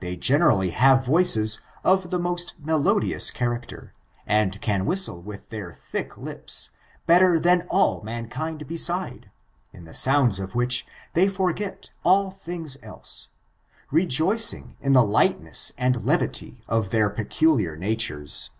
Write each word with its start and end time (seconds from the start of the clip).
They 0.00 0.16
generally 0.16 0.70
have 0.70 1.06
voices 1.06 1.60
of 1.84 2.10
the 2.10 2.18
most 2.18 2.54
melodious 2.58 3.30
character, 3.30 3.94
and 4.26 4.60
can 4.60 4.84
whistle 4.84 5.22
with 5.22 5.48
their 5.50 5.72
thick 5.72 6.18
lips, 6.18 6.70
bet 7.06 7.20
ter 7.20 7.38
than 7.38 7.64
all 7.70 8.02
mankind 8.02 8.66
beside, 8.66 9.30
in 9.72 9.84
the 9.84 9.94
sounds 9.94 10.40
of 10.40 10.54
wliich 10.54 10.82
they 11.12 11.28
forget 11.28 11.92
all 12.02 12.32
things 12.32 12.76
else, 12.82 13.28
rejoicing 13.92 14.76
in 14.80 14.92
the 14.92 15.04
lightness 15.04 15.70
and 15.78 16.04
levity 16.04 16.64
of 16.66 16.90
their 16.90 17.08
peculiar 17.08 17.76
natures. 17.76 18.50